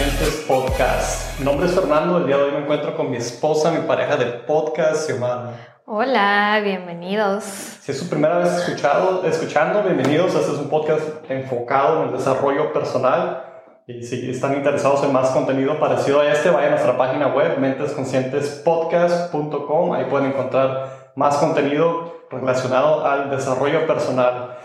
[0.00, 1.38] Conscientes Podcast.
[1.38, 4.16] Mi nombre es Fernando, el día de hoy me encuentro con mi esposa, mi pareja
[4.16, 5.50] de podcast, Xiomara.
[5.84, 7.44] Hola, bienvenidos.
[7.44, 10.34] Si es su primera vez escuchado, escuchando, bienvenidos.
[10.34, 13.44] Este es un podcast enfocado en el desarrollo personal.
[13.86, 17.58] Y si están interesados en más contenido parecido a este, vayan a nuestra página web,
[17.58, 19.92] mentesconscientespodcast.com.
[19.92, 24.56] Ahí pueden encontrar más contenido relacionado al desarrollo personal.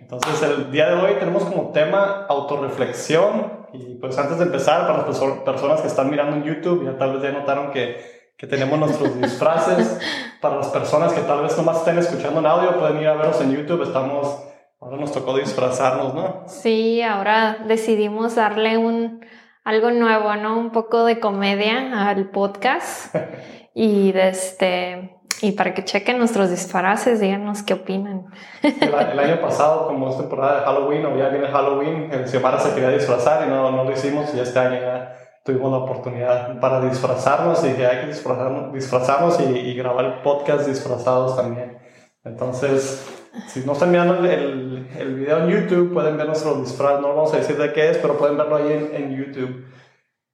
[0.00, 3.66] Entonces, el día de hoy tenemos como tema autorreflexión.
[3.72, 7.14] Y pues antes de empezar, para las personas que están mirando en YouTube, ya tal
[7.14, 10.00] vez ya notaron que, que tenemos nuestros disfraces.
[10.40, 13.40] para las personas que tal vez nomás estén escuchando en audio, pueden ir a vernos
[13.40, 13.82] en YouTube.
[13.82, 14.42] Estamos,
[14.80, 16.44] ahora nos tocó disfrazarnos, ¿no?
[16.46, 19.24] Sí, ahora decidimos darle un
[19.64, 20.58] algo nuevo, ¿no?
[20.58, 23.14] Un poco de comedia al podcast.
[23.74, 28.26] y de este y para que chequen nuestros disfraces, díganos qué opinan.
[28.62, 32.74] El, año pasado, como es temporada de Halloween o ya viene Halloween, el Xiomara se
[32.74, 36.80] quería disfrazar y no, no lo hicimos y este año ya tuvimos la oportunidad para
[36.80, 41.78] disfrazarnos y dije hay que disfrazarnos, disfrazarnos y, y, grabar el podcast disfrazados también.
[42.24, 43.06] Entonces,
[43.46, 47.32] si no están mirando el, el, video en YouTube, pueden ver nuestro disfraz, no vamos
[47.32, 49.64] a decir de qué es, pero pueden verlo ahí en, en YouTube.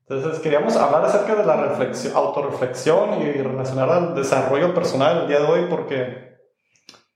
[0.06, 5.41] Entonces, queríamos hablar acerca de la reflexión, autorreflexión y relacionar al desarrollo personal el día
[5.41, 6.34] de hoy porque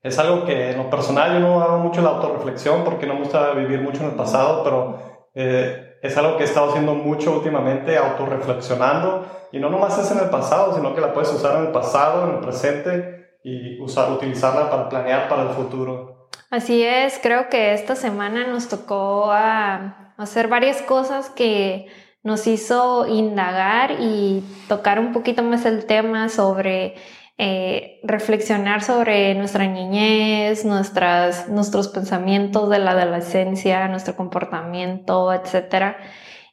[0.03, 3.21] es algo que en lo personal yo no hago mucho la autorreflexión porque no me
[3.21, 5.03] gusta vivir mucho en el pasado, pero
[5.35, 10.21] eh, es algo que he estado haciendo mucho últimamente, autorreflexionando y no nomás es en
[10.21, 14.11] el pasado, sino que la puedes usar en el pasado, en el presente y usar,
[14.13, 16.29] utilizarla para planear para el futuro.
[16.51, 21.87] Así es, creo que esta semana nos tocó ah, hacer varias cosas que
[22.29, 26.95] nos hizo indagar y tocar un poquito más el tema sobre
[27.39, 35.97] eh, reflexionar sobre nuestra niñez, nuestras, nuestros pensamientos de la adolescencia, nuestro comportamiento, etc.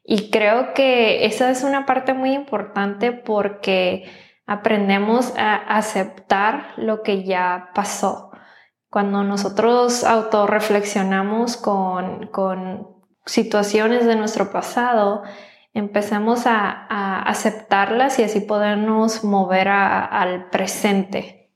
[0.05, 4.09] Y creo que esa es una parte muy importante porque
[4.47, 8.31] aprendemos a aceptar lo que ya pasó.
[8.89, 12.95] Cuando nosotros autorreflexionamos con, con
[13.25, 15.23] situaciones de nuestro pasado,
[15.75, 21.51] empecemos a, aceptarlas y así podernos mover al presente.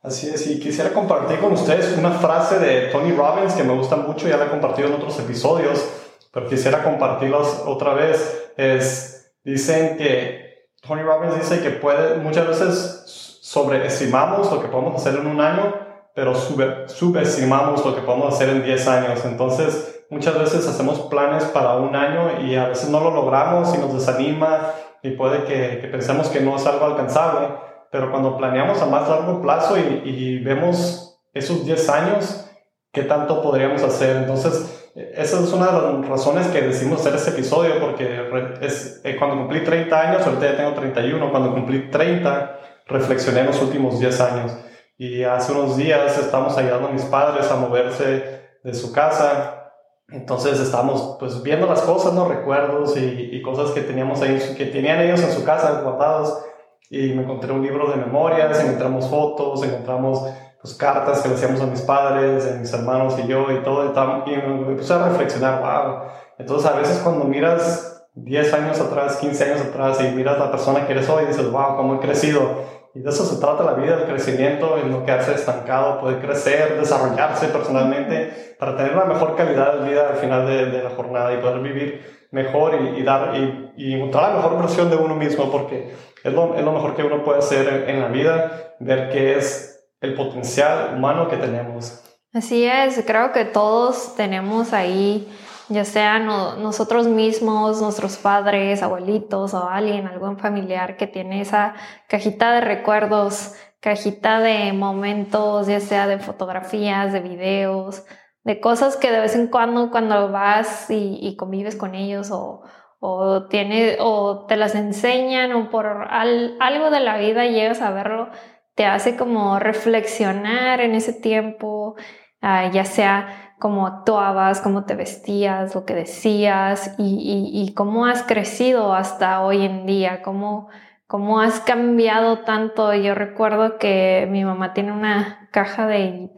[0.00, 3.96] Así es, y quisiera compartir con ustedes una frase de Tony Robbins que me gusta
[3.96, 5.88] mucho, ya la he compartido en otros episodios,
[6.30, 8.52] pero quisiera compartirlas otra vez.
[8.56, 15.18] Es, dicen que Tony Robbins dice que puede, muchas veces sobreestimamos lo que podemos hacer
[15.18, 15.74] en un año,
[16.14, 19.24] pero subestimamos lo que podemos hacer en 10 años.
[19.24, 23.78] Entonces, muchas veces hacemos planes para un año y a veces no lo logramos y
[23.78, 24.72] nos desanima
[25.02, 27.48] y puede que, pensemos que no es algo alcanzable,
[27.90, 32.50] pero cuando planeamos a más largo plazo y, vemos esos 10 años,
[32.90, 34.16] ¿qué tanto podríamos hacer?
[34.16, 38.30] Entonces, esa es una de las razones que decidimos hacer este episodio, porque
[38.62, 43.46] es, eh, cuando cumplí 30 años, ahorita ya tengo 31, cuando cumplí 30, reflexioné en
[43.46, 44.56] los últimos 10 años.
[44.96, 49.63] Y hace unos días estamos ayudando a mis padres a moverse de su casa
[50.08, 52.28] entonces estábamos pues viendo las cosas, ¿no?
[52.28, 56.44] Recuerdos y, y, cosas que teníamos ahí, que tenían ellos en su casa guardados.
[56.90, 60.22] Y me encontré un libro de memorias, encontramos fotos, encontramos
[60.60, 63.84] pues, cartas que le hacíamos a mis padres, a mis hermanos y yo y todo.
[63.86, 66.10] Y, y me puse a reflexionar, wow.
[66.38, 70.86] Entonces a veces cuando miras 10 años atrás, 15 años atrás y miras la persona
[70.86, 73.96] que eres hoy, dices, wow, cómo he crecido y de eso se trata la vida,
[73.96, 79.78] el crecimiento, el no quedarse estancado, poder crecer, desarrollarse personalmente para tener una mejor calidad
[79.78, 83.72] de vida al final de, de la jornada y poder vivir mejor y, dar y,
[83.76, 87.24] y, la mejor versión de uno mismo porque es lo, es lo mejor que uno
[87.24, 92.02] puede hacer en la vida, ver qué es el potencial humano que tenemos.
[92.32, 95.28] Así es, creo que todos tenemos ahí
[95.68, 101.74] ya sea nosotros mismos, nuestros padres, abuelitos o alguien, algún familiar que tiene esa
[102.08, 108.04] cajita de recuerdos, cajita de momentos, ya sea de fotografías, de videos,
[108.42, 112.62] de cosas que de vez en cuando cuando vas y, convives con ellos o,
[113.00, 118.28] o, tiene, o te las enseñan o por algo de la vida llegas a verlo,
[118.74, 121.96] te hace como reflexionar en ese tiempo,
[122.42, 128.92] ah, ya sea cómo actuabas, cómo te vestías, lo que decías y, cómo has crecido
[128.92, 130.68] hasta hoy en día, cómo,
[131.06, 132.92] cómo has cambiado tanto.
[132.92, 136.30] Yo recuerdo que mi mamá tiene una caja de,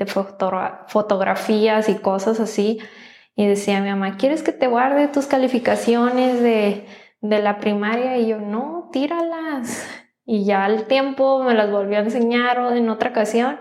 [0.86, 2.78] fotografías y cosas así
[3.34, 6.86] y decía mi mamá, ¿quieres que te guarde tus calificaciones de,
[7.22, 8.18] de la primaria?
[8.18, 9.84] Y yo, no, tíralas.
[10.24, 13.58] Y ya al tiempo me las volvió a enseñar en otra ocasión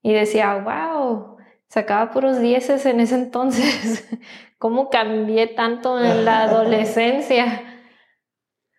[0.00, 1.39] y decía, wow,
[1.70, 4.04] sacaba puros dieces en ese entonces.
[4.58, 7.62] ¿Cómo cambié tanto en la adolescencia?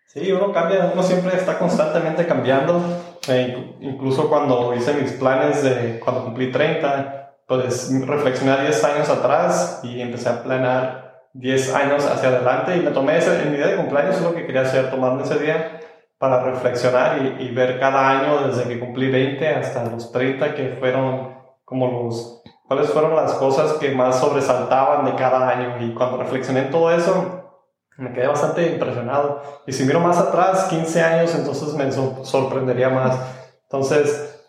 [0.06, 2.80] Sí, uno cambia, uno siempre está constantemente cambiando.
[3.26, 9.80] E incluso cuando hice mis planes de cuando cumplí 30, pues reflexioné 10 años atrás
[9.82, 13.68] y empecé a planear 10 años hacia adelante y me tomé ese, en mi día
[13.68, 15.80] de cumpleaños, es lo que quería hacer, tomarme ese día
[16.18, 20.76] para reflexionar y, y, ver cada año desde que cumplí 20 hasta los 30 que
[20.78, 21.34] fueron
[21.64, 22.41] como los,
[22.72, 26.90] cuáles fueron las cosas que más sobresaltaban de cada año y cuando reflexioné en todo
[26.90, 27.58] eso,
[27.98, 29.42] me quedé bastante impresionado.
[29.66, 31.92] Y si miro más atrás, 15 años, entonces me
[32.24, 33.18] sorprendería más.
[33.64, 34.42] Entonces,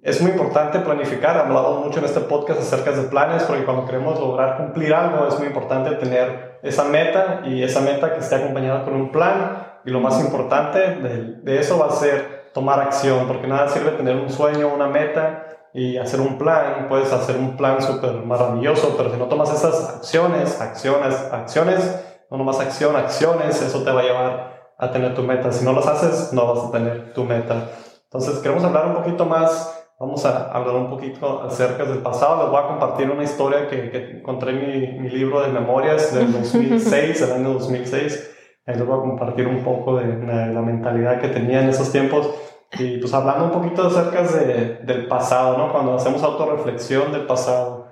[0.00, 1.36] es muy importante planificar.
[1.36, 5.28] He hablado mucho en este podcast acerca de planes, porque cuando queremos lograr cumplir algo,
[5.28, 9.66] es muy importante tener esa meta y esa meta que esté acompañada con un plan.
[9.84, 13.90] Y lo más importante de, de eso va a ser tomar acción, porque nada sirve
[13.90, 16.86] tener un sueño, una meta y hacer un plan.
[16.88, 22.38] Puedes hacer un plan súper maravilloso, pero si no tomas esas acciones, acciones, acciones, no
[22.38, 25.52] nomás acción, acciones, eso te va a llevar a tener tu meta.
[25.52, 27.70] Si no las haces, no vas a tener tu meta.
[28.04, 32.42] Entonces, queremos hablar un poquito más, vamos a hablar un poquito acerca del pasado.
[32.42, 36.14] Les voy a compartir una historia que, que encontré en mi, mi, libro de memorias
[36.14, 38.30] del 2006, el año 2006.
[38.66, 41.90] Ahí les voy a compartir un poco de, de la mentalidad que tenía en esos
[41.90, 42.30] tiempos.
[42.78, 45.72] Y pues hablando un poquito acerca de, del pasado, ¿no?
[45.72, 47.88] Cuando hacemos autorreflexión del pasado.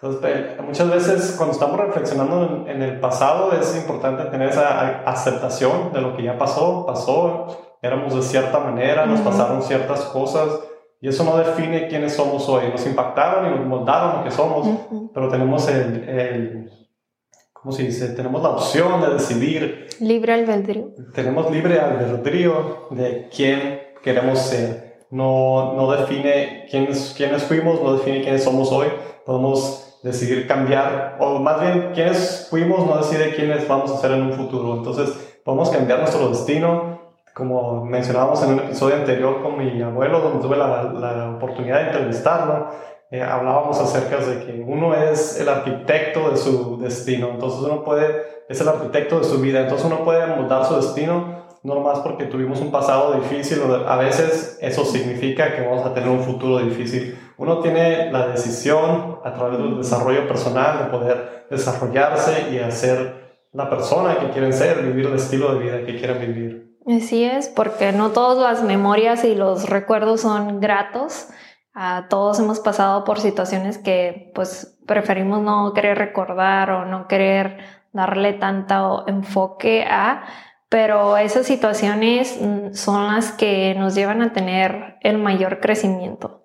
[0.00, 6.00] Entonces, muchas veces cuando estamos reflexionando en, el pasado es importante tener esa aceptación de
[6.00, 10.60] lo que ya pasó, pasó, éramos de cierta manera, nos pasaron ciertas cosas
[11.00, 12.68] y eso no define quiénes somos hoy.
[12.70, 14.68] Nos impactaron y nos moldaron lo que somos,
[15.12, 16.70] pero tenemos el, el,
[17.62, 18.08] ¿cómo se dice?
[18.10, 19.88] Tenemos la opción de decidir.
[20.00, 20.90] Libre albedrío.
[21.14, 25.06] Tenemos libre albedrío de quién queremos ser.
[25.10, 28.88] No, no define quiénes, quiénes fuimos, no define quiénes somos hoy.
[29.24, 34.22] Podemos decidir cambiar, o más bien quienes fuimos no decide quiénes vamos a ser en
[34.22, 34.74] un futuro.
[34.76, 37.00] Entonces, podemos cambiar nuestro destino,
[37.34, 41.86] como mencionábamos en un episodio anterior con mi abuelo, donde tuve la, la oportunidad de
[41.86, 42.68] entrevistarlo.
[43.10, 48.44] Eh, hablábamos acerca de que uno es el arquitecto de su destino, entonces uno puede,
[48.48, 52.24] es el arquitecto de su vida, entonces uno puede moldar su destino no nomás porque
[52.24, 57.18] tuvimos un pasado difícil, a veces eso significa que vamos a tener un futuro difícil.
[57.36, 63.68] Uno tiene la decisión a través del desarrollo personal de poder desarrollarse y hacer la
[63.68, 66.78] persona que quieren ser, vivir el estilo de vida que quieren vivir.
[66.86, 71.28] Así es, porque no todas las memorias y los recuerdos son gratos.
[71.74, 77.58] A todos hemos pasado por situaciones que pues preferimos no querer recordar o no querer
[77.92, 80.24] darle tanto enfoque a,
[80.68, 86.44] pero esas situaciones mm, son las que nos llevan a tener el mayor crecimiento.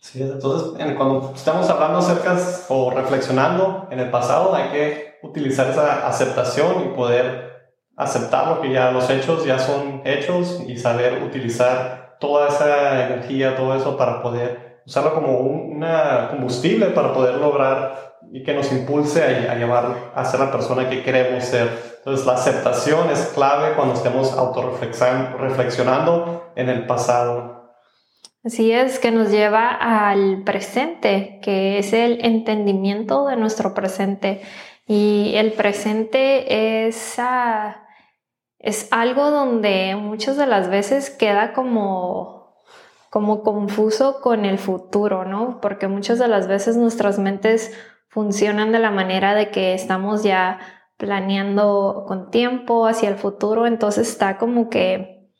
[0.00, 2.36] Sí, entonces cuando estamos hablando acerca
[2.68, 8.70] o reflexionando en el pasado hay que utilizar esa aceptación y poder aceptar lo que
[8.70, 14.22] ya los hechos ya son hechos y saber utilizar toda esa energía, todo eso para
[14.22, 15.84] poder usarlo como un
[16.30, 20.88] combustible para poder lograr y que nos impulse a, a llevar a ser la persona
[20.88, 27.72] que queremos ser entonces, la aceptación es clave cuando estemos autorreflexionando en el pasado.
[28.44, 34.42] Así es, que nos lleva al presente, que es el entendimiento de nuestro presente.
[34.86, 37.16] Y el presente es,
[38.58, 42.33] es algo donde muchas de las veces queda como,
[43.14, 45.60] como confuso con el futuro, ¿no?
[45.60, 47.72] Porque muchas de las veces nuestras mentes
[48.08, 50.58] funcionan de la manera de que estamos ya
[50.96, 55.30] planeando con tiempo hacia el futuro, entonces está como que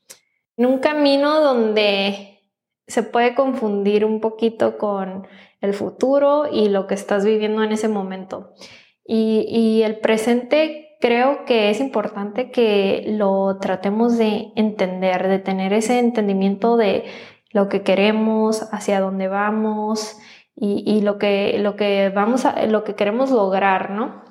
[0.57, 2.45] en un camino donde
[2.87, 5.27] se puede confundir un poquito con
[5.61, 8.55] el futuro y lo que estás viviendo en ese momento.
[9.05, 15.73] Y, y el presente creo que es importante que lo tratemos de entender, de tener
[15.73, 17.03] ese entendimiento de
[17.55, 20.19] lo que queremos, hacia dónde vamos
[20.57, 24.23] y, y lo, que, lo, que vamos a, lo que queremos lograr, ¿no?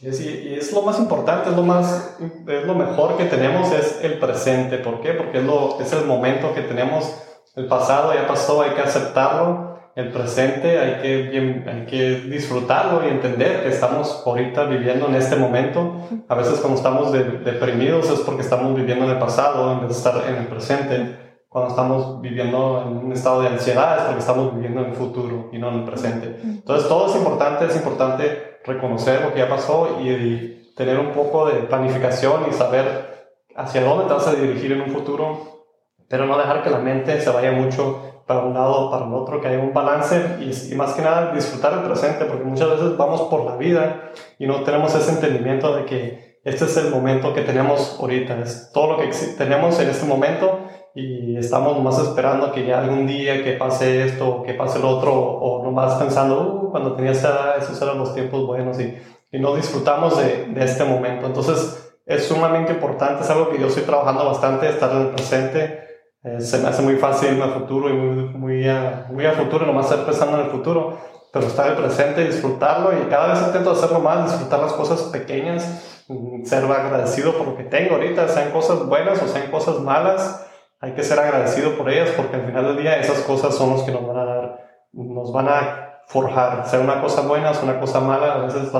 [0.00, 2.16] y es lo más importante, es lo, más,
[2.48, 4.78] es lo mejor que tenemos, es el presente.
[4.78, 5.12] ¿Por qué?
[5.12, 7.22] Porque es, lo, es el momento que tenemos.
[7.54, 9.78] El pasado ya pasó, hay que aceptarlo.
[9.94, 15.36] El presente hay que, hay que disfrutarlo y entender que estamos ahorita viviendo en este
[15.36, 16.08] momento.
[16.28, 19.94] A veces cuando estamos deprimidos es porque estamos viviendo en el pasado en vez de
[19.94, 21.31] estar en el presente.
[21.52, 25.50] Cuando estamos viviendo en un estado de ansiedad es porque estamos viviendo en el futuro
[25.52, 26.40] y no en el presente.
[26.42, 31.46] Entonces todo es importante, es importante reconocer lo que ya pasó y, tener un poco
[31.46, 35.66] de planificación y saber hacia dónde te vas a dirigir en un futuro,
[36.08, 39.12] pero no dejar que la mente se vaya mucho para un lado o para el
[39.12, 42.96] otro, que haya un balance y, más que nada disfrutar el presente, porque muchas veces
[42.96, 47.34] vamos por la vida y no tenemos ese entendimiento de que este es el momento
[47.34, 50.58] que tenemos ahorita, es todo lo que tenemos en este momento
[50.94, 55.14] y estamos nomás esperando que ya algún día que pase esto, que pase lo otro,
[55.14, 58.98] o nomás pensando, uh, cuando tenía esa edad, esos eran los tiempos buenos y,
[59.30, 61.26] y no disfrutamos de, de, este momento.
[61.26, 65.80] Entonces, es sumamente importante, es algo que yo estoy trabajando bastante, estar en el presente.
[66.24, 69.36] Eh, se me hace muy fácil irme al futuro y muy, muy, a, muy al
[69.36, 70.98] futuro, nomás estar pensando en el futuro,
[71.32, 75.04] pero estar en el presente disfrutarlo y cada vez intento hacerlo más, disfrutar las cosas
[75.04, 79.80] pequeñas, mm, ser agradecido por lo que tengo ahorita, sean cosas buenas o sean cosas
[79.80, 80.48] malas
[80.82, 83.82] hay que ser agradecido por ellas porque al final del día esas cosas son las
[83.82, 87.78] que nos van a dar, nos van a forjar, sea una cosa buena, sea una
[87.78, 88.72] cosa mala, a veces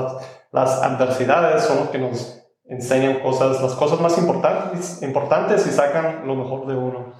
[0.51, 6.27] las, adversidades son las que nos enseñan cosas, las cosas más importantes, importantes y sacan
[6.27, 7.13] lo mejor de uno.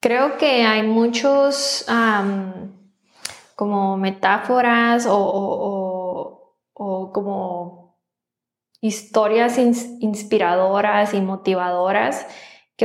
[0.00, 1.84] Creo que hay muchos
[3.56, 7.98] como metáforas o, o como
[8.80, 12.24] historias inspiradoras y motivadoras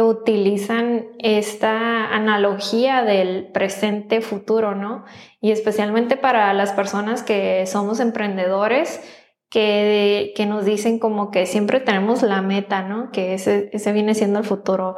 [0.01, 5.06] utilizan esta analogía del presente futuro, ¿no?
[5.42, 9.01] Y especialmente para las personas que somos emprendedores,
[9.50, 13.12] que, que nos dicen como que siempre tenemos la meta, ¿no?
[13.12, 14.96] Que ese, ese viene siendo el futuro,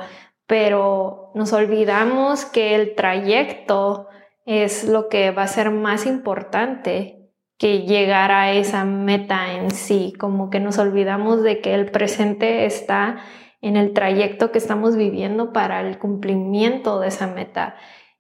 [0.48, 4.08] pero nos olvidamos que el trayecto
[4.46, 7.20] es lo que va a ser más importante
[7.60, 12.66] que llegar a esa meta en sí, como que nos olvidamos de que el presente
[12.66, 13.18] está
[13.62, 17.76] en el trayecto que estamos viviendo para el cumplimiento de esa meta.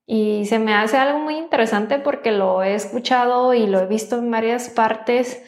[0.05, 4.17] Y se me hace algo muy interesante porque lo he escuchado y lo he visto
[4.17, 5.43] en varias partes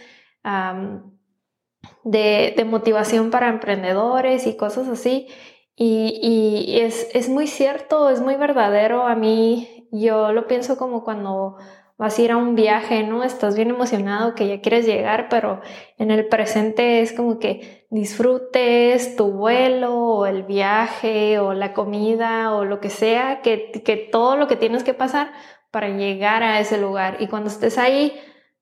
[2.03, 5.27] de, motivación para emprendedores y cosas así.
[5.75, 9.07] Y, es, es, muy cierto, es muy verdadero.
[9.07, 11.57] A mí yo lo pienso como cuando
[12.01, 13.24] vas a ir a un viaje, ¿no?
[13.24, 15.62] Estás bien emocionado que ya quieres llegar, pero
[16.00, 22.55] en el presente es como que disfrutes tu vuelo o el viaje o la comida
[22.55, 25.31] o lo que sea, que, que todo lo que tienes que pasar
[25.70, 27.17] para llegar a ese lugar.
[27.20, 28.20] Y cuando estés ahí,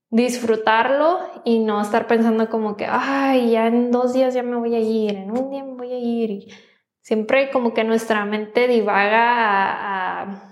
[0.09, 4.75] disfrutarlo y no estar pensando como que, ay, ya en dos días ya me voy
[4.75, 6.29] a ir, en un día me voy a ir.
[6.29, 6.53] Y
[6.99, 10.48] siempre como que nuestra mente divaga a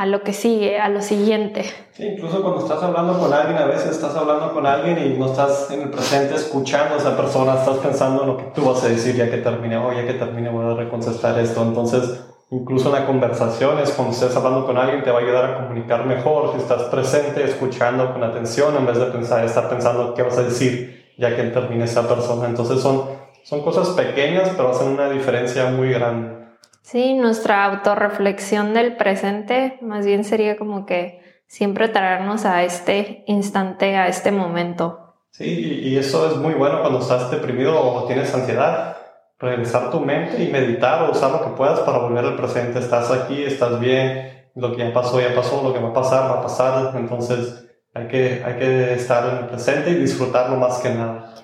[0.00, 1.62] a lo que sigue, a lo siguiente.
[1.92, 5.26] Sí, incluso cuando estás hablando con alguien, a veces estás hablando con alguien y no
[5.26, 8.82] estás en el presente escuchando a esa persona, estás pensando en lo que tú vas
[8.82, 11.60] a decir ya que termine, o ya que termine voy a recontestar esto.
[11.60, 12.18] Entonces,
[12.50, 16.06] incluso en las conversaciones, cuando estés hablando con alguien, te va a ayudar a comunicar
[16.06, 20.38] mejor si estás presente, escuchando con atención, en vez de pensar, estar pensando qué vas
[20.38, 22.48] a decir ya que termine esa persona.
[22.48, 23.02] Entonces, son,
[23.44, 26.39] son cosas pequeñas, pero hacen una diferencia muy grande.
[26.82, 33.96] Sí, nuestra autorreflexión del presente más bien sería como que siempre traernos a este instante,
[33.96, 35.16] a este momento.
[35.30, 38.96] Sí, y eso es muy bueno cuando estás deprimido o tienes ansiedad.
[39.38, 42.78] Regresar tu mente y meditar o usar lo que puedas para volver al presente.
[42.78, 46.30] Estás aquí, estás bien, lo que ya pasó, ya pasó, lo que va a pasar,
[46.30, 46.96] va a pasar.
[46.96, 51.34] Entonces hay que, hay que estar en el presente y disfrutarlo más que nada.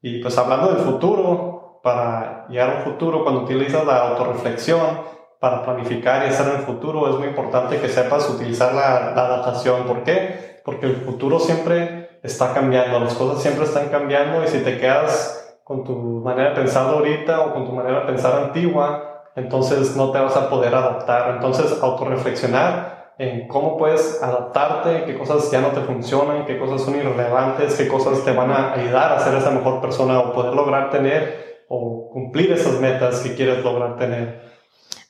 [0.00, 5.64] Y pues hablando del futuro, para llegar a un futuro, cuando utilizas la autorreflexión para
[5.64, 9.84] planificar y en el futuro, es muy importante que sepas utilizar la, adaptación.
[9.84, 10.60] ¿Por qué?
[10.64, 15.58] Porque el futuro siempre está cambiando, las cosas siempre están cambiando y si te quedas
[15.64, 20.12] con tu manera de pensar ahorita o con tu manera de pensar antigua, entonces no
[20.12, 21.34] te vas a poder adaptar.
[21.34, 26.96] Entonces, autorreflexionar en cómo puedes adaptarte, qué cosas ya no te funcionan, qué cosas son
[26.96, 30.90] irrelevantes, qué cosas te van a ayudar a ser esa mejor persona o poder lograr
[30.90, 34.42] tener o cumplir esas metas que quieres lograr tener.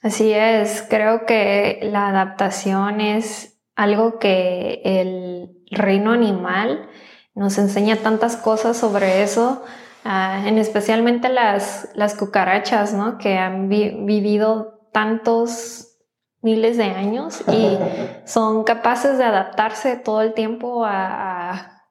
[0.01, 6.89] Así es, creo que la adaptación es algo que el reino animal
[7.35, 9.65] nos enseña tantas cosas sobre eso,
[10.05, 13.19] ah, en especialmente las, las cucarachas, ¿no?
[13.19, 15.99] Que han vivido tantos
[16.43, 17.77] miles de años y
[18.25, 21.83] son capaces de adaptarse todo el tiempo a, a,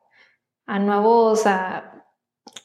[0.65, 1.90] a nuevos, a,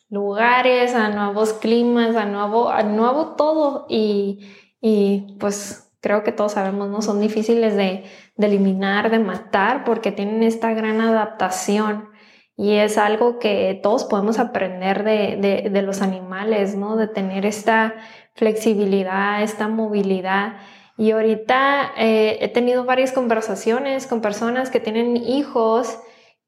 [0.09, 4.47] lugares, a nuevos climas, a nuevo, a nuevo todo y,
[4.81, 7.03] y pues creo que todos sabemos, ¿no?
[7.03, 8.05] Son difíciles de,
[8.37, 12.11] de, eliminar, de matar porque tienen esta gran adaptación
[12.57, 16.97] y es algo que todos podemos aprender de, de, de los animales, ¿no?
[16.97, 17.95] De tener esta
[18.35, 20.57] flexibilidad, esta movilidad.
[20.97, 25.99] Y ahorita eh, he tenido varias conversaciones con personas que tienen hijos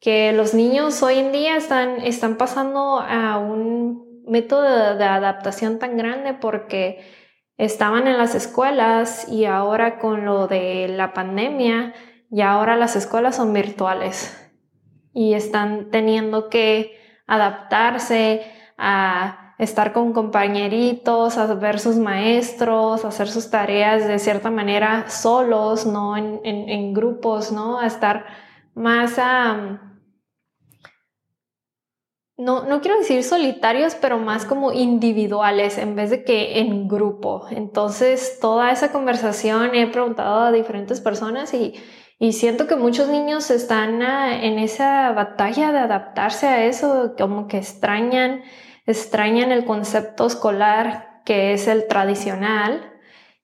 [0.01, 5.97] que los niños hoy en día están, están pasando a un método de, adaptación tan
[5.97, 7.01] grande porque
[7.57, 11.95] estaban en las escuelas y ahora con lo de la pandemia,
[12.31, 14.37] y ahora las escuelas son virtuales
[15.15, 18.43] y están teniendo que adaptarse
[18.77, 25.09] a estar con compañeritos, a ver sus maestros, a hacer sus tareas de cierta manera
[25.09, 27.81] solos, no en, en, grupos, ¿no?
[27.81, 28.27] A estar
[28.75, 29.88] más a...
[32.39, 37.47] no, no quiero decir solitarios, pero más como individuales en vez de que en grupo.
[37.51, 41.75] Entonces, toda esa conversación he preguntado a diferentes personas y,
[42.19, 47.59] y siento que muchos niños están en esa batalla de adaptarse a eso, como que
[47.59, 48.43] extrañan
[48.89, 52.91] extrañan el concepto escolar que es el tradicional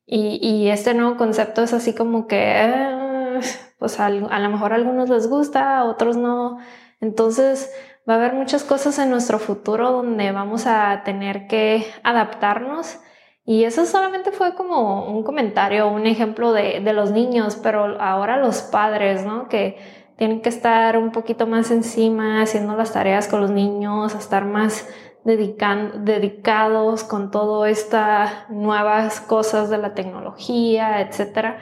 [0.06, 3.40] y, este nuevo concepto es así como que, eh,
[3.78, 6.58] pues a, lo mejor a algunos les gusta, a otros no.
[7.00, 7.72] Entonces
[8.08, 12.98] va a haber muchas cosas en nuestro futuro donde vamos a tener que adaptarnos.
[13.46, 18.38] Y eso solamente fue como un comentario, un ejemplo de, de los niños, pero ahora
[18.38, 19.48] los padres, ¿no?
[19.48, 19.78] Que
[20.16, 24.86] tienen que estar un poquito más encima, haciendo las tareas con los niños, estar más
[25.24, 31.56] dedicados con todas estas nuevas cosas de la tecnología, etc.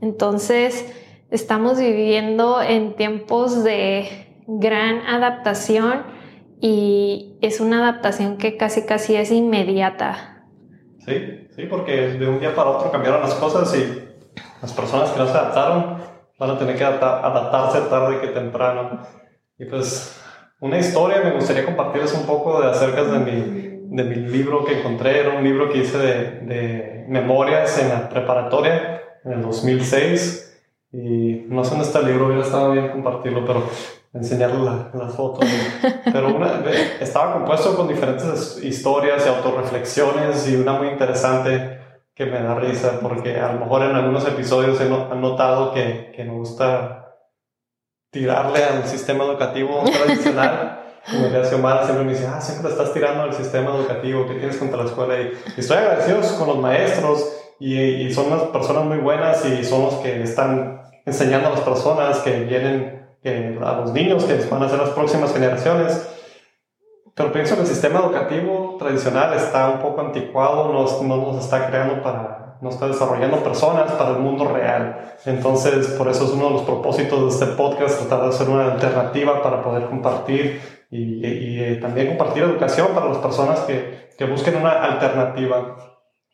[0.00, 0.92] Entonces,
[1.30, 6.02] estamos viviendo en tiempos de gran adaptación
[6.60, 10.46] y es una adaptación que casi casi es inmediata.
[11.04, 14.02] Sí, sí, porque de un día para otro cambiaron las cosas y
[14.62, 15.98] las personas que no se adaptaron
[16.38, 19.00] van a tener que adaptarse tarde que temprano.
[19.58, 20.20] Y pues
[20.60, 24.78] una historia, me gustaría compartirles un poco de acerca de mi, de mi libro que
[24.78, 30.62] encontré, era un libro que hice de, de memorias en la preparatoria en el 2006
[30.92, 33.64] y no sé dónde está el libro, hubiera estado bien compartirlo, pero
[34.14, 35.44] enseñarle las fotos.
[36.04, 36.62] Pero una,
[37.00, 41.80] estaba compuesto con diferentes historias y autorreflexiones y una muy interesante
[42.14, 46.24] que me da risa porque a lo mejor en algunos episodios he notado que, que
[46.24, 47.04] me gusta
[48.10, 50.80] tirarle al sistema educativo tradicional.
[51.10, 54.34] Como le hace Omar, siempre me dice, ah, siempre estás tirando al sistema educativo, ¿qué
[54.34, 55.20] tienes contra la escuela?
[55.20, 59.82] Y, estoy agradecido con los maestros y, y, son unas personas muy buenas y son
[59.82, 64.68] los que están enseñando a las personas que vienen, a los niños que van a
[64.68, 66.10] ser las próximas generaciones.
[67.14, 71.68] Pero pienso que el sistema educativo tradicional está un poco anticuado, no, no nos está
[71.68, 75.16] creando para no está desarrollando personas para el mundo real.
[75.26, 78.72] Entonces, por eso es uno de los propósitos de este podcast, tratar de hacer una
[78.72, 80.60] alternativa para poder compartir
[80.90, 85.76] y, y, eh, también compartir educación para las personas que, que, busquen una alternativa.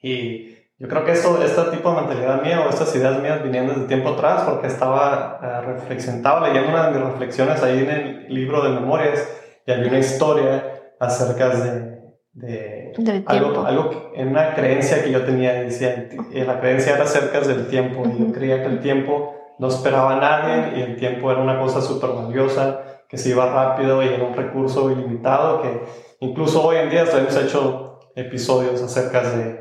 [0.00, 3.68] Y yo creo que esto, este tipo de mentalidad mía o estas ideas mías vinieron
[3.68, 8.26] desde tiempo atrás porque estaba uh, reflexionando, leyendo una de mis reflexiones ahí en el
[8.28, 9.28] libro de memorias
[9.66, 10.64] y había una historia
[10.98, 12.00] acerca de
[12.32, 12.92] de
[13.26, 18.02] algo, algo, en una creencia que yo tenía, decía, la creencia era acerca del tiempo,
[18.06, 21.58] y yo creía que el tiempo no esperaba a nadie y el tiempo era una
[21.58, 25.82] cosa súper valiosa, que se iba rápido y era un recurso ilimitado, que
[26.20, 29.58] incluso hoy en día hemos hecho episodios acerca de,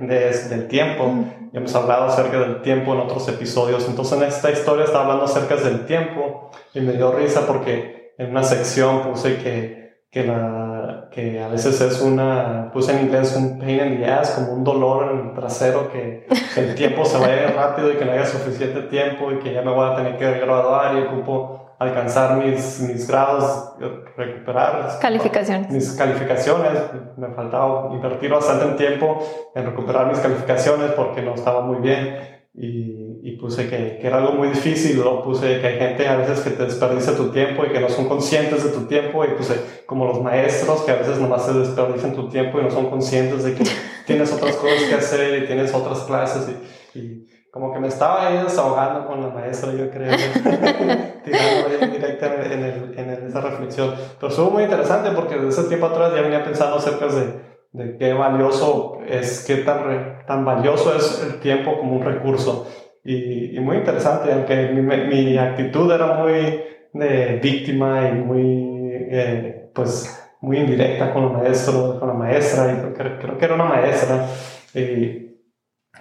[0.49, 4.85] del tiempo, y hemos hablado acerca del tiempo en otros episodios, entonces en esta historia
[4.85, 10.03] estaba hablando acerca del tiempo y me dio risa porque en una sección puse que,
[10.11, 10.69] que la
[11.11, 14.63] que a veces es una, puse en inglés un pain in the ass, como un
[14.63, 18.81] dolor en el trasero, que, el tiempo se vaya rápido y que no haya suficiente
[18.83, 23.07] tiempo y que ya me voy a tener que graduar y ocupo alcanzar mis, mis
[23.07, 23.73] grados,
[24.17, 25.71] recuperar calificaciones.
[25.71, 26.71] mis calificaciones.
[27.17, 32.17] Me faltaba invertir bastante tiempo en recuperar mis calificaciones porque no estaba muy bien
[32.53, 36.17] y, y puse que, que, era algo muy difícil, lo puse que hay gente a
[36.17, 39.29] veces que te desperdicia tu tiempo y que no son conscientes de tu tiempo y
[39.29, 42.89] puse como los maestros que a veces nomás se desperdician tu tiempo y no son
[42.89, 43.63] conscientes de que
[44.05, 46.49] tienes otras cosas que hacer y tienes otras clases
[46.93, 50.11] y, y como que me estaba ahí desahogando con la maestra, yo creo,
[51.23, 53.93] tirando directa en, el, en, el, esa reflexión.
[54.19, 57.97] Pero estuvo muy interesante porque desde ese tiempo atrás ya venía pensando acerca de de
[57.97, 62.67] qué valioso es, qué tan, tan valioso es el tiempo como un recurso.
[63.03, 66.61] Y, y muy interesante, aunque mi, mi, actitud era muy
[66.93, 72.93] de víctima y muy, eh, pues, muy indirecta con el maestro, con la maestra, y
[72.93, 74.27] creo, creo que era una maestra.
[74.73, 75.37] Y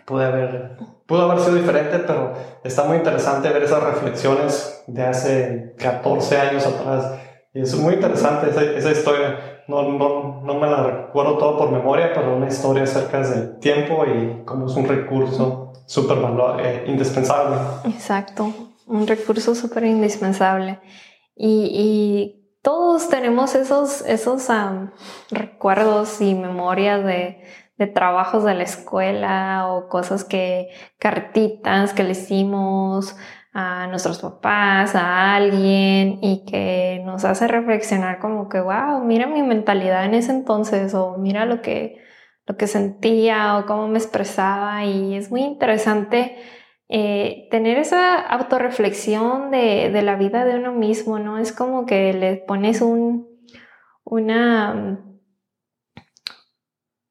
[0.04, 0.76] pude haber,
[1.08, 6.66] pudo haber sido diferente, pero está muy interesante ver esas reflexiones de hace 14 años
[6.66, 7.14] atrás.
[7.54, 11.72] Y es muy interesante esa, esa historia no, no, no, me la recuerdo todo por
[11.72, 16.18] memoria, pero una historia acerca del tiempo y cómo es un recurso súper
[16.60, 17.56] eh, indispensable.
[17.84, 18.52] Exacto,
[18.86, 20.78] un recurso súper indispensable.
[21.34, 24.48] Y, y, todos tenemos esos, esos
[25.30, 27.40] recuerdos y memorias de,
[27.78, 33.16] de trabajos de la escuela o cosas que, cartitas que le hicimos,
[33.60, 39.42] a nuestros papás, a alguien y que nos hace reflexionar como que, wow, mira mi
[39.42, 42.00] mentalidad en ese entonces o mira lo que,
[42.46, 46.36] lo que sentía o cómo me expresaba y es muy interesante
[46.88, 51.38] eh, tener esa autorreflexión de, de la vida de uno mismo, ¿no?
[51.38, 53.28] Es como que le pones un,
[54.04, 55.04] una,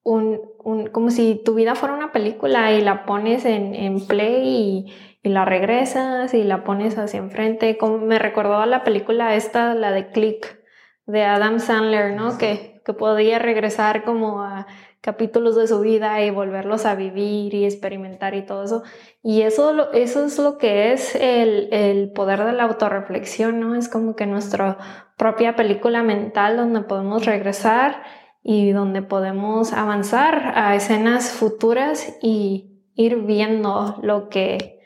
[0.03, 4.47] un, un, como si tu vida fuera una película y la pones en, en play
[4.47, 4.93] y
[5.27, 7.77] y la regresas y la pones hacia enfrente.
[7.77, 10.63] Como me recordó a la película esta, la de Click,
[11.06, 12.38] de Adam Sandler, ¿no?
[12.38, 14.67] Que, que podía regresar como a
[15.01, 18.84] capítulos de su vida y volverlos a vivir y experimentar y todo eso.
[19.21, 23.75] Y eso, eso es lo que es el, el poder de la autorreflexión, ¿no?
[23.75, 24.77] Es como que nuestra
[25.17, 28.01] propia película mental donde podemos regresar
[28.49, 34.79] y donde podemos avanzar a escenas futuras y ir viendo lo que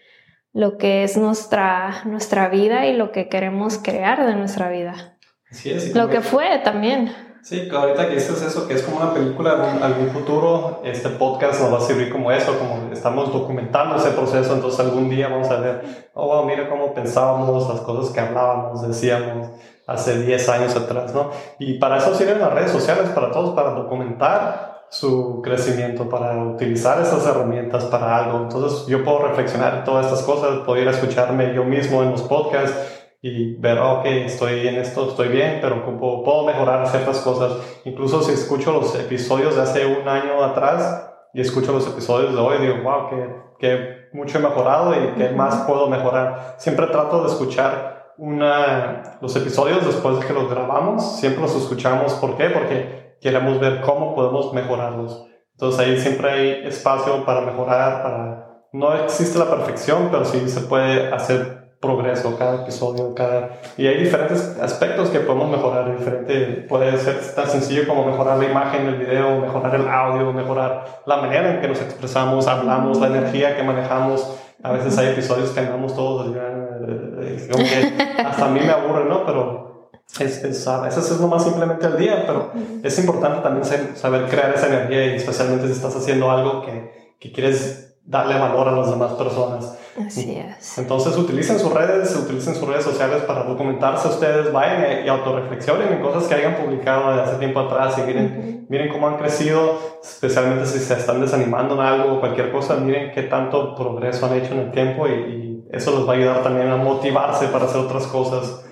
[0.51, 5.19] lo que es nuestra, nuestra vida y lo que queremos crear de nuestra vida.
[5.49, 5.95] Así es.
[5.95, 7.13] Lo que fue también.
[7.43, 11.61] Sí, ahorita que dices eso, que es como una película en algún futuro, este podcast
[11.61, 15.49] nos va a servir como eso, como estamos documentando ese proceso, entonces algún día vamos
[15.49, 19.49] a ver, oh, wow, mira cómo pensábamos, las cosas que hablábamos, decíamos
[19.87, 21.31] hace 10 años atrás, ¿no?
[21.59, 27.01] Y para eso sirven las redes sociales, para todos, para documentar su crecimiento, para utilizar
[27.01, 28.39] esas herramientas para algo.
[28.39, 32.77] Entonces yo puedo reflexionar todas estas cosas, poder escucharme yo mismo en los podcasts
[33.21, 37.53] y ver, ok, estoy en esto, estoy bien, pero puedo, puedo mejorar ciertas cosas.
[37.85, 42.39] Incluso si escucho los episodios de hace un año atrás y escucho los episodios de
[42.39, 46.55] hoy, digo, wow, que, que mucho he mejorado y que más puedo mejorar.
[46.57, 52.13] Siempre trato de escuchar una, los episodios después de que los grabamos, siempre los escuchamos.
[52.13, 52.51] ¿Por qué?
[52.51, 55.25] Porque queremos ver cómo podemos mejorarlos.
[55.53, 58.61] Entonces ahí siempre hay espacio para mejorar, para...
[58.73, 63.59] No existe la perfección, pero sí se puede hacer progreso cada episodio, cada...
[63.75, 68.45] Y hay diferentes aspectos que podemos mejorar, diferente, puede ser tan sencillo como mejorar la
[68.45, 73.07] imagen del video, mejorar el audio, mejorar la manera en que nos expresamos, hablamos, la
[73.07, 74.37] energía que manejamos.
[74.61, 76.50] A veces hay episodios que andamos todos, eh,
[76.87, 79.25] eh, que hasta a mí me aburre, ¿no?
[79.25, 79.89] Pero
[80.19, 82.51] es, es, a veces es nomás simplemente el día, pero
[82.83, 87.31] es importante también saber crear esa energía y especialmente si estás haciendo algo que, que
[87.31, 89.77] quieres darle valor a las demás personas.
[90.05, 90.77] Así es.
[90.77, 96.01] Entonces utilicen sus redes, utilicen sus redes sociales para documentarse ustedes, vayan y autorreflexionen en
[96.01, 100.65] cosas que hayan publicado de hace tiempo atrás y miren, miren cómo han crecido, especialmente
[100.65, 104.53] si se están desanimando en algo o cualquier cosa, miren qué tanto progreso han hecho
[104.53, 107.79] en el tiempo y, y eso les va a ayudar también a motivarse para hacer
[107.79, 108.65] otras cosas.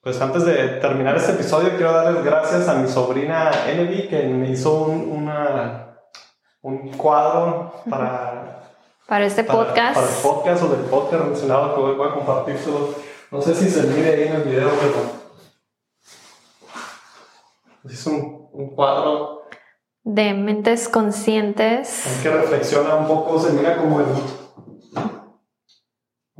[0.00, 4.48] Pues antes de terminar este episodio, quiero darles gracias a mi sobrina Envy que me
[4.48, 5.98] hizo un, una,
[6.62, 8.62] un cuadro para,
[9.06, 9.94] para este podcast.
[9.96, 12.56] Para el podcast o del podcast relacionado que voy a compartir.
[13.30, 15.20] No sé si se mire ahí en el video, pero
[17.84, 19.42] es un, un cuadro
[20.02, 22.20] de mentes conscientes.
[22.22, 24.06] Que reflexiona un poco, se mira como el,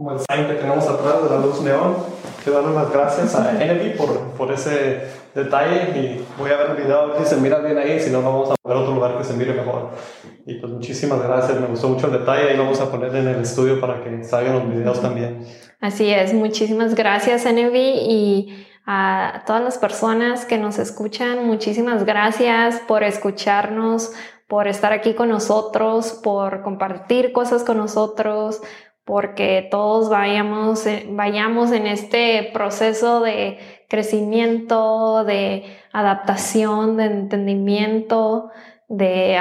[0.00, 1.94] como el sign que tenemos atrás de la luz neón
[2.42, 5.02] quiero darle las gracias a Envy por, por ese
[5.34, 8.48] detalle y voy a ver el video que se mira bien ahí, si no vamos
[8.48, 9.90] a ver otro lugar que se mire mejor.
[10.46, 13.42] Y pues muchísimas gracias, me gustó mucho el detalle y vamos a poner en el
[13.42, 15.44] estudio para que salgan los videos también.
[15.82, 22.80] Así es, muchísimas gracias Envy y a todas las personas que nos escuchan, muchísimas gracias
[22.88, 24.12] por escucharnos,
[24.48, 28.62] por estar aquí con nosotros, por compartir cosas con nosotros,
[29.04, 33.58] porque todos vayamos, eh, vayamos en este proceso de
[33.88, 38.50] crecimiento, de adaptación, de entendimiento,
[38.88, 39.36] de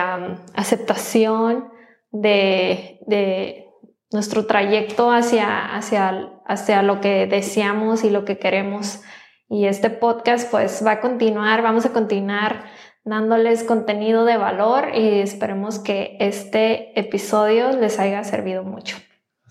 [0.56, 1.70] aceptación
[2.12, 3.66] de,
[4.12, 9.04] nuestro trayecto hacia, hacia, hacia lo que deseamos y lo que queremos.
[9.48, 12.66] Y este podcast pues va a continuar, vamos a continuar
[13.04, 18.98] dándoles contenido de valor y esperemos que este episodio les haya servido mucho.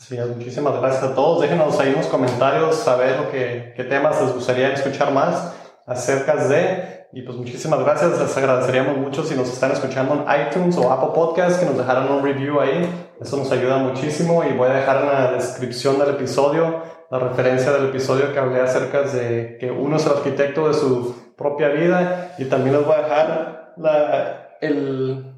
[0.08, 1.42] Sí, muchísimas gracias a todos.
[1.42, 5.52] Déjenos ahí en los comentarios saber lo que, qué temas les gustaría escuchar más
[5.86, 7.06] acerca de.
[7.12, 8.18] Y pues muchísimas gracias.
[8.18, 12.10] Les agradeceríamos mucho si nos están escuchando en iTunes o Apple Podcasts que nos dejaran
[12.10, 12.88] un review ahí.
[13.20, 17.70] Eso nos ayuda muchísimo y voy a dejar en la descripción del episodio la referencia
[17.72, 22.34] del episodio que hablé acerca de que uno es el arquitecto de su propia vida
[22.38, 25.34] y también les voy a dejar la, el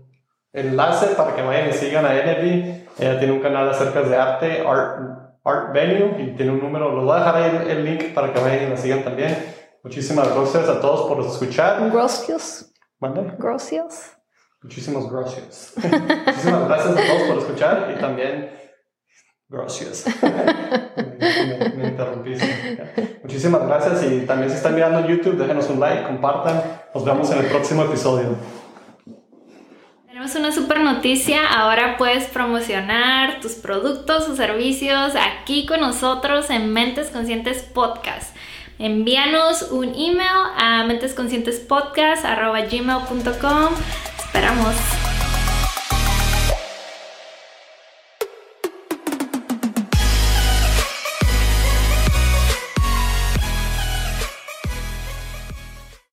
[0.53, 2.87] enlace para que vayan y sigan a Energy.
[3.01, 4.99] Ella tiene un canal acerca de arte, Art,
[5.43, 6.95] Art Venue, y tiene un número.
[6.95, 9.37] Los voy a dejar ahí el, link para que vayan y la sigan también.
[9.83, 11.91] Muchísimas gracias a todos por escuchar.
[11.91, 12.73] Gracias.
[12.99, 13.33] ¿Mande?
[13.39, 14.19] Gracias.
[14.63, 15.73] Muchísimas gracias.
[15.77, 18.51] Muchísimas gracias a todos por escuchar y también
[19.49, 20.05] gracias.
[23.23, 26.63] muchísimas gracias y también si están mirando en YouTube, déjenos un like, compartan.
[26.95, 28.37] Nos vemos en el próximo episodio.
[30.21, 36.75] Tenemos una super noticia, ahora puedes promocionar tus productos o servicios aquí con nosotros en
[36.75, 38.37] Mentes Conscientes Podcast.
[38.79, 43.69] Envíanos un email a mentesconscientespodcast.gmail.com
[44.19, 44.75] Esperamos.